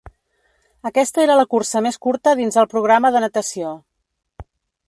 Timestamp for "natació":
3.27-3.79